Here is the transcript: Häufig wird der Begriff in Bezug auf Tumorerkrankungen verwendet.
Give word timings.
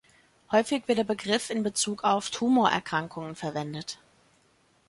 Häufig 0.49 0.87
wird 0.87 0.97
der 0.97 1.03
Begriff 1.03 1.51
in 1.51 1.61
Bezug 1.61 2.03
auf 2.03 2.31
Tumorerkrankungen 2.31 3.35
verwendet. 3.35 3.99